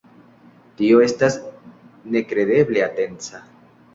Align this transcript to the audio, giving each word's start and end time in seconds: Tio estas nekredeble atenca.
Tio 0.79 1.01
estas 1.07 1.35
nekredeble 2.15 2.83
atenca. 2.89 3.45